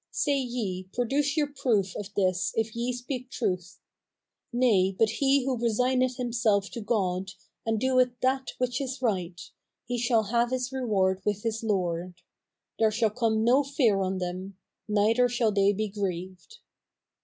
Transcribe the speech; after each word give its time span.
Say 0.09 0.35
ye, 0.39 0.89
Produce 0.93 1.37
your 1.37 1.45
proof 1.53 1.95
of 1.95 2.11
this 2.15 2.53
if 2.55 2.75
ye 2.75 2.91
speak 2.91 3.29
truth. 3.29 3.79
Nay, 4.51 4.95
but 4.97 5.19
he 5.21 5.43
who 5.45 5.55
resigneth 5.55 6.17
himself 6.17 6.71
to 6.71 6.79
72 6.79 6.79
THE 6.79 6.81
NEW 6.81 7.05
REPUBLIC 7.05 7.19
[bk. 7.19 7.33
ii 7.35 7.35
Godj 7.35 7.37
and 7.67 7.79
doeth 8.11 8.19
that 8.21 8.51
which 8.57 8.81
is 8.81 8.99
right, 9.03 9.39
he 9.85 9.97
shall 9.99 10.23
have 10.31 10.49
his 10.49 10.71
reward 10.71 11.21
with 11.23 11.43
his 11.43 11.63
Lord; 11.63 12.15
there 12.79 12.89
shall 12.89 13.11
come 13.11 13.43
no 13.43 13.61
fear 13.63 13.99
on 14.01 14.17
them, 14.17 14.57
neither 14.87 15.29
shall 15.29 15.51
they 15.51 15.71
be 15.71 15.87
grieved.' 15.87 16.57